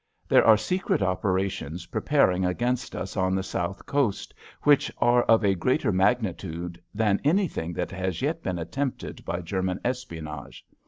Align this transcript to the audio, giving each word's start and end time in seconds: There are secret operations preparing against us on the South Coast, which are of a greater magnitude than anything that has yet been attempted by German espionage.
There 0.27 0.43
are 0.43 0.57
secret 0.57 1.03
operations 1.03 1.85
preparing 1.85 2.43
against 2.43 2.95
us 2.95 3.15
on 3.15 3.35
the 3.35 3.43
South 3.43 3.85
Coast, 3.85 4.33
which 4.63 4.91
are 4.97 5.21
of 5.25 5.45
a 5.45 5.53
greater 5.53 5.91
magnitude 5.91 6.81
than 6.91 7.21
anything 7.23 7.71
that 7.73 7.91
has 7.91 8.19
yet 8.19 8.41
been 8.41 8.57
attempted 8.57 9.23
by 9.25 9.41
German 9.41 9.79
espionage. 9.85 10.65